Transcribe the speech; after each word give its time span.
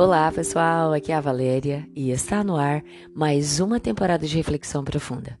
Olá, 0.00 0.30
pessoal. 0.30 0.92
Aqui 0.92 1.10
é 1.10 1.16
a 1.16 1.20
Valéria 1.20 1.84
e 1.92 2.12
está 2.12 2.44
no 2.44 2.54
ar 2.54 2.84
mais 3.12 3.58
uma 3.58 3.80
temporada 3.80 4.28
de 4.28 4.36
Reflexão 4.36 4.84
Profunda. 4.84 5.36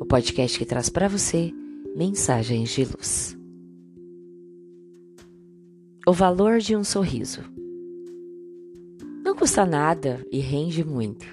O 0.00 0.04
podcast 0.04 0.58
que 0.58 0.64
traz 0.64 0.88
para 0.88 1.06
você 1.06 1.52
mensagens 1.94 2.70
de 2.70 2.84
luz. 2.86 3.38
O 6.04 6.12
valor 6.12 6.58
de 6.58 6.74
um 6.74 6.82
sorriso. 6.82 7.42
Não 9.24 9.36
custa 9.36 9.64
nada 9.64 10.26
e 10.28 10.40
rende 10.40 10.84
muito. 10.84 11.24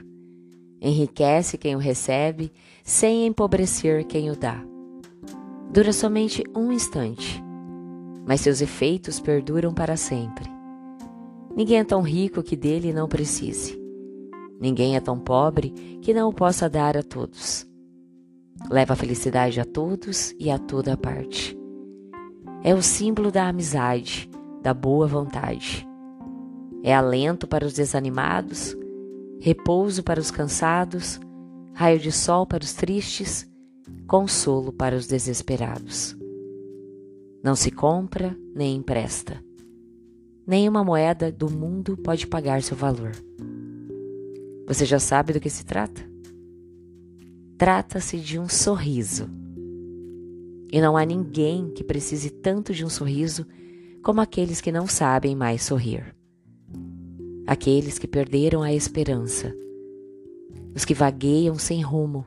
Enriquece 0.80 1.58
quem 1.58 1.76
o 1.76 1.80
recebe 1.80 2.52
sem 2.84 3.26
empobrecer 3.26 4.06
quem 4.06 4.30
o 4.30 4.36
dá. 4.36 4.64
Dura 5.74 5.92
somente 5.92 6.44
um 6.56 6.72
instante, 6.72 7.44
mas 8.24 8.42
seus 8.42 8.62
efeitos 8.62 9.20
perduram 9.20 9.74
para 9.74 9.98
sempre. 9.98 10.61
Ninguém 11.56 11.80
é 11.80 11.84
tão 11.84 12.02
rico 12.02 12.42
que 12.42 12.56
dele 12.56 12.94
não 12.94 13.08
precise. 13.08 13.80
Ninguém 14.60 14.96
é 14.96 15.00
tão 15.00 15.20
pobre 15.20 15.72
que 16.02 16.14
não 16.14 16.30
o 16.30 16.34
possa 16.34 16.70
dar 16.70 16.96
a 16.96 17.04
todos. 17.04 17.68
Leva 18.70 18.94
a 18.94 18.96
felicidade 18.96 19.60
a 19.60 19.66
todos 19.66 20.34
e 20.40 20.52
a 20.52 20.58
toda 20.58 20.96
parte. 20.96 21.58
É 22.64 22.76
o 22.76 22.82
símbolo 22.82 23.32
da 23.32 23.48
amizade, 23.48 24.30
da 24.62 24.74
boa 24.74 25.08
vontade. 25.08 25.88
É 26.84 26.94
alento 26.94 27.48
para 27.48 27.66
os 27.66 27.74
desanimados, 27.74 28.78
repouso 29.40 30.04
para 30.04 30.20
os 30.20 30.30
cansados, 30.30 31.20
raio 31.74 32.00
de 32.00 32.12
sol 32.12 32.46
para 32.46 32.64
os 32.64 32.74
tristes, 32.74 33.50
consolo 34.08 34.72
para 34.72 34.96
os 34.96 35.08
desesperados. 35.08 36.16
Não 37.44 37.56
se 37.56 37.72
compra 37.72 38.38
nem 38.54 38.76
empresta. 38.76 39.44
Nenhuma 40.52 40.84
moeda 40.84 41.32
do 41.32 41.50
mundo 41.50 41.96
pode 41.96 42.28
pagar 42.28 42.62
seu 42.62 42.76
valor. 42.76 43.14
Você 44.68 44.84
já 44.84 45.00
sabe 45.00 45.32
do 45.32 45.40
que 45.40 45.50
se 45.50 45.64
trata? 45.64 46.02
Trata-se 47.58 48.18
de 48.18 48.38
um 48.38 48.50
sorriso. 48.50 49.30
E 50.70 50.82
não 50.82 50.98
há 50.98 51.06
ninguém 51.06 51.70
que 51.70 51.86
precise 51.86 52.30
tanto 52.30 52.74
de 52.74 52.84
um 52.84 52.90
sorriso 52.90 53.48
como 54.04 54.20
aqueles 54.20 54.60
que 54.60 54.74
não 54.74 54.88
sabem 54.88 55.38
mais 55.38 55.64
sorrir. 55.64 56.14
Aqueles 57.48 57.98
que 57.98 58.06
perderam 58.06 58.62
a 58.62 58.74
esperança. 58.74 59.56
Os 60.76 60.84
que 60.84 60.94
vagueiam 60.94 61.58
sem 61.58 61.82
rumo. 61.82 62.26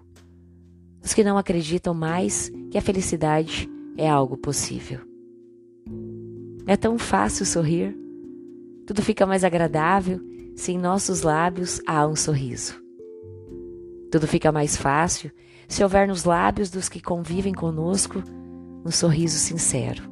Os 1.03 1.13
que 1.13 1.23
não 1.23 1.37
acreditam 1.37 1.93
mais 1.93 2.51
que 2.71 2.79
a 2.79 2.81
felicidade 2.81 3.69
é 3.99 4.09
algo 4.09 4.39
possível. 4.39 5.01
É 6.67 6.75
tão 6.75 6.99
fácil 6.99 7.45
sorrir. 7.45 8.03
Tudo 8.87 9.03
fica 9.03 9.27
mais 9.27 9.45
agradável 9.45 10.21
se 10.55 10.73
em 10.73 10.79
nossos 10.79 11.23
lábios 11.23 11.81
há 11.87 12.07
um 12.07 12.15
sorriso. 12.15 12.83
Tudo 14.11 14.27
fica 14.27 14.53
mais 14.53 14.77
fácil 14.77 15.31
se 15.67 15.83
houver 15.83 16.07
nos 16.07 16.25
lábios 16.25 16.71
dos 16.71 16.89
que 16.89 17.01
convivem 17.01 17.53
conosco 17.53 18.23
um 18.85 18.91
sorriso 18.91 19.39
sincero. 19.39 20.03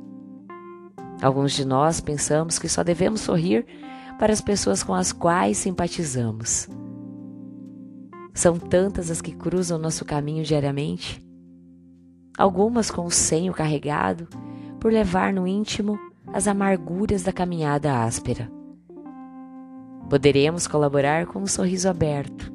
Alguns 1.20 1.52
de 1.52 1.64
nós 1.64 2.00
pensamos 2.00 2.58
que 2.58 2.68
só 2.68 2.82
devemos 2.82 3.20
sorrir 3.20 3.66
para 4.18 4.32
as 4.32 4.40
pessoas 4.40 4.82
com 4.82 4.94
as 4.94 5.12
quais 5.12 5.58
simpatizamos. 5.58 6.68
São 8.34 8.58
tantas 8.58 9.10
as 9.10 9.20
que 9.20 9.32
cruzam 9.32 9.78
nosso 9.78 10.04
caminho 10.04 10.42
diariamente, 10.42 11.24
algumas 12.36 12.90
com 12.90 13.04
o 13.04 13.10
senho 13.10 13.52
carregado 13.52 14.26
por 14.80 14.90
levar 14.90 15.32
no 15.32 15.46
íntimo 15.46 15.98
as 16.32 16.48
amarguras 16.48 17.22
da 17.22 17.32
caminhada 17.32 18.02
áspera. 18.02 18.50
Poderemos 20.08 20.66
colaborar 20.66 21.26
com 21.26 21.40
um 21.40 21.46
sorriso 21.46 21.88
aberto, 21.88 22.52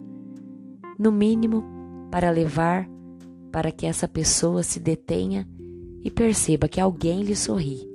no 0.97 1.12
mínimo 1.12 1.63
para 2.12 2.30
levar 2.30 2.88
para 3.52 3.72
que 3.72 3.85
essa 3.85 4.08
pessoa 4.08 4.63
se 4.63 4.80
detenha 4.80 5.47
e 6.03 6.12
perceba 6.12 6.68
que 6.68 6.80
alguém 6.80 7.24
lhe 7.24 7.35
sorri, 7.35 7.90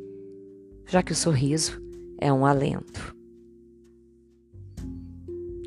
já 0.86 1.02
que 1.02 1.12
o 1.12 1.16
sorriso 1.16 1.80
é 2.18 2.32
um 2.32 2.44
alento. 2.44 3.14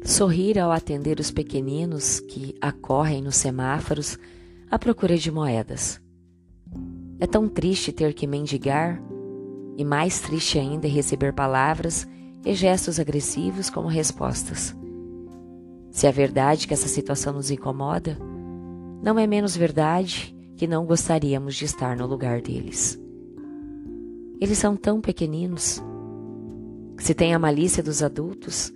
Sorrir 0.04 0.60
ao 0.60 0.72
atender 0.72 1.20
os 1.20 1.32
pequeninos 1.32 2.20
que 2.20 2.56
acorrem 2.62 3.22
nos 3.22 3.38
semáforos 3.38 4.20
à 4.70 4.78
procura 4.78 5.18
de 5.18 5.32
moedas. 5.32 6.00
É 7.20 7.26
tão 7.26 7.48
triste 7.48 7.92
ter 7.92 8.14
que 8.14 8.28
mendigar, 8.28 9.02
e 9.78 9.84
mais 9.84 10.20
triste 10.22 10.60
ainda 10.60 10.88
é 10.88 10.90
receber 10.90 11.34
palavras 11.34 12.08
e 12.46 12.54
gestos 12.54 13.00
agressivos 13.00 13.70
como 13.70 13.88
respostas. 13.88 14.76
Se 15.90 16.06
é 16.06 16.12
verdade 16.12 16.68
que 16.68 16.74
essa 16.74 16.88
situação 16.88 17.34
nos 17.34 17.50
incomoda, 17.50 18.18
não 19.02 19.18
é 19.18 19.26
menos 19.26 19.58
verdade 19.58 20.36
que 20.56 20.68
não 20.68 20.86
gostaríamos 20.86 21.56
de 21.56 21.66
estar 21.66 21.98
no 21.98 22.06
lugar 22.06 22.42
deles. 22.42 23.00
Eles 24.40 24.58
são 24.58 24.76
tão 24.76 25.02
pequeninos. 25.02 25.82
Se 26.98 27.14
tem 27.14 27.34
a 27.34 27.40
malícia 27.40 27.82
dos 27.82 28.04
adultos, 28.04 28.74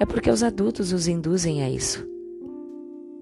é 0.00 0.06
porque 0.06 0.30
os 0.30 0.42
adultos 0.42 0.92
os 0.92 1.08
induzem 1.08 1.62
a 1.62 1.70
isso. 1.70 2.06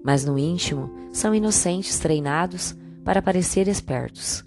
Mas 0.03 0.25
no 0.25 0.37
íntimo, 0.37 0.89
são 1.11 1.33
inocentes 1.33 1.97
treinados 1.99 2.75
para 3.03 3.21
parecer 3.21 3.67
espertos, 3.67 4.43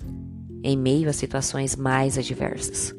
em 0.62 0.76
meio 0.76 1.08
a 1.08 1.12
situações 1.12 1.74
mais 1.76 2.18
adversas. 2.18 2.94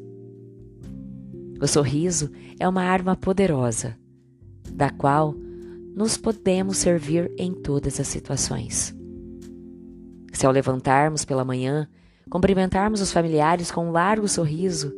O 1.60 1.66
sorriso 1.66 2.30
é 2.58 2.68
uma 2.68 2.82
arma 2.82 3.16
poderosa, 3.16 3.96
da 4.72 4.90
qual 4.90 5.34
nos 5.94 6.16
podemos 6.16 6.76
servir 6.76 7.32
em 7.36 7.52
todas 7.52 7.98
as 7.98 8.06
situações. 8.06 8.94
Se 10.32 10.46
ao 10.46 10.52
levantarmos 10.52 11.24
pela 11.24 11.44
manhã, 11.44 11.88
cumprimentarmos 12.30 13.00
os 13.00 13.12
familiares 13.12 13.72
com 13.72 13.88
um 13.88 13.90
largo 13.90 14.28
sorriso, 14.28 14.92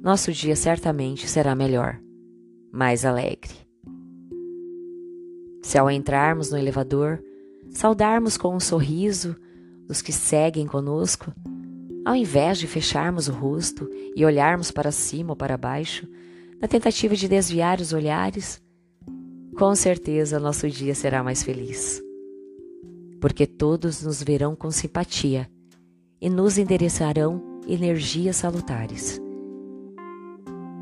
nosso 0.00 0.32
dia 0.32 0.54
certamente 0.54 1.26
será 1.26 1.54
melhor, 1.54 2.00
mais 2.72 3.04
alegre. 3.04 3.52
Se 5.62 5.76
ao 5.76 5.90
entrarmos 5.90 6.50
no 6.50 6.58
elevador, 6.58 7.20
saudarmos 7.70 8.36
com 8.36 8.54
um 8.54 8.60
sorriso 8.60 9.34
os 9.88 10.00
que 10.00 10.12
seguem 10.12 10.66
conosco, 10.66 11.32
ao 12.10 12.16
invés 12.16 12.58
de 12.58 12.66
fecharmos 12.66 13.28
o 13.28 13.32
rosto 13.32 13.88
e 14.16 14.24
olharmos 14.24 14.72
para 14.72 14.90
cima 14.90 15.30
ou 15.30 15.36
para 15.36 15.56
baixo, 15.56 16.08
na 16.60 16.66
tentativa 16.66 17.14
de 17.14 17.28
desviar 17.28 17.80
os 17.80 17.92
olhares, 17.92 18.60
com 19.56 19.72
certeza 19.76 20.40
nosso 20.40 20.68
dia 20.68 20.92
será 20.92 21.22
mais 21.22 21.44
feliz. 21.44 22.02
Porque 23.20 23.46
todos 23.46 24.02
nos 24.02 24.20
verão 24.20 24.56
com 24.56 24.72
simpatia 24.72 25.48
e 26.20 26.28
nos 26.28 26.58
endereçarão 26.58 27.60
energias 27.68 28.34
salutares. 28.34 29.20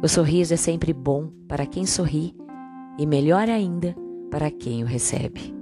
O 0.02 0.08
sorriso 0.08 0.54
é 0.54 0.56
sempre 0.56 0.94
bom 0.94 1.30
para 1.46 1.66
quem 1.66 1.84
sorri 1.84 2.34
e 2.98 3.04
melhor 3.04 3.50
ainda 3.50 3.94
para 4.30 4.50
quem 4.50 4.82
o 4.82 4.86
recebe. 4.86 5.54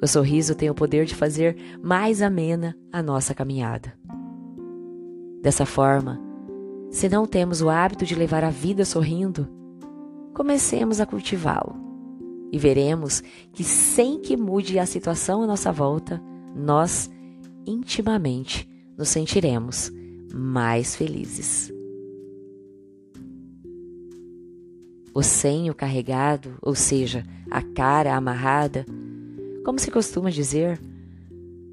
O 0.00 0.06
sorriso 0.06 0.54
tem 0.54 0.70
o 0.70 0.74
poder 0.74 1.04
de 1.04 1.16
fazer 1.16 1.56
mais 1.82 2.22
amena 2.22 2.78
a 2.92 3.02
nossa 3.02 3.34
caminhada. 3.34 3.98
Dessa 5.42 5.64
forma, 5.64 6.20
se 6.90 7.08
não 7.08 7.26
temos 7.26 7.62
o 7.62 7.70
hábito 7.70 8.04
de 8.04 8.14
levar 8.14 8.44
a 8.44 8.50
vida 8.50 8.84
sorrindo, 8.84 9.48
comecemos 10.34 11.00
a 11.00 11.06
cultivá-lo 11.06 11.76
e 12.52 12.58
veremos 12.58 13.22
que, 13.52 13.64
sem 13.64 14.20
que 14.20 14.36
mude 14.36 14.78
a 14.78 14.84
situação 14.84 15.42
à 15.42 15.46
nossa 15.46 15.72
volta, 15.72 16.20
nós 16.54 17.10
intimamente 17.66 18.68
nos 18.98 19.08
sentiremos 19.08 19.90
mais 20.34 20.94
felizes. 20.94 21.72
O 25.14 25.22
senho 25.22 25.74
carregado, 25.74 26.54
ou 26.60 26.74
seja, 26.74 27.24
a 27.50 27.62
cara 27.62 28.14
amarrada, 28.14 28.84
como 29.64 29.78
se 29.78 29.90
costuma 29.90 30.30
dizer, 30.30 30.80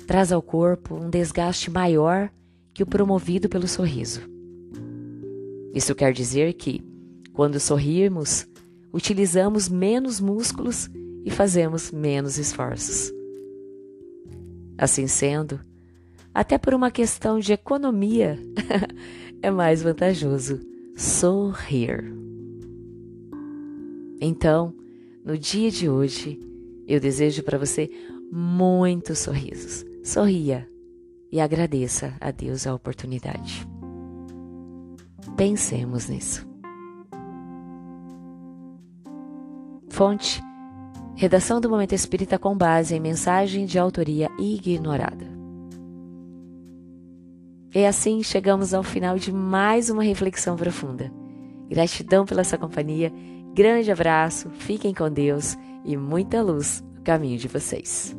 traz 0.06 0.32
ao 0.32 0.42
corpo 0.42 0.96
um 0.96 1.10
desgaste 1.10 1.70
maior 1.70 2.32
que 2.78 2.84
o 2.84 2.86
promovido 2.86 3.50
pelo 3.50 3.68
sorriso. 3.68 4.22
Isso 5.74 5.96
quer 5.96 6.14
dizer 6.14 6.54
que, 6.54 6.86
quando 7.34 7.60
sorrirmos, 7.60 8.48
utilizamos 8.94 9.68
menos 9.68 10.20
músculos 10.22 10.88
e 11.26 11.32
fazemos 11.32 11.92
menos 11.92 12.38
esforços. 12.38 13.12
Assim 14.78 15.08
sendo, 15.08 15.60
até 16.32 16.60
por 16.60 16.76
uma 16.76 16.92
questão 16.92 17.40
de 17.40 17.52
economia, 17.52 18.38
é 19.42 19.50
mais 19.50 19.82
vantajoso 19.82 20.60
sorrir. 20.96 22.14
Então, 24.22 24.72
no 25.26 25.36
dia 25.36 25.72
de 25.72 25.90
hoje, 25.90 26.40
eu 26.88 27.00
desejo 27.00 27.42
para 27.42 27.58
você 27.58 27.90
muitos 28.32 29.18
sorrisos. 29.18 29.84
Sorria 30.04 30.70
e 31.32 31.40
agradeça 31.40 32.14
a 32.20 32.32
Deus 32.32 32.66
a 32.66 32.74
oportunidade. 32.74 33.68
Pensemos 35.36 36.08
nisso. 36.08 36.48
Fonte: 39.90 40.42
Redação 41.16 41.60
do 41.60 41.70
Momento 41.70 41.94
Espírita 41.94 42.38
com 42.38 42.56
base 42.56 42.96
em 42.96 43.00
mensagem 43.00 43.66
de 43.66 43.80
autoria 43.80 44.30
ignorada. 44.38 45.26
E 47.74 47.86
assim 47.86 48.24
chegamos 48.24 48.74
ao 48.74 48.84
final 48.84 49.18
de 49.18 49.32
mais 49.32 49.90
uma 49.90 50.04
reflexão 50.04 50.56
profunda. 50.56 51.12
Gratidão 51.70 52.26
pela 52.26 52.44
sua 52.44 52.58
companhia, 52.58 53.12
grande 53.54 53.92
abraço, 53.92 54.50
fiquem 54.52 54.94
com 54.94 55.12
Deus 55.12 55.58
e 55.84 55.98
muita 55.98 56.42
luz 56.42 56.84
no 56.96 57.02
caminho 57.02 57.38
de 57.38 57.48
vocês. 57.48 58.16